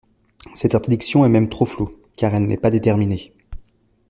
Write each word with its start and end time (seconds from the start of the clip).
Cette 0.55 0.73
interdiction 0.73 1.25
est 1.25 1.29
même 1.29 1.47
trop 1.47 1.67
floue, 1.67 1.91
car 2.15 2.33
elle 2.33 2.47
n’est 2.47 2.57
pas 2.57 2.71
déterminée. 2.71 3.31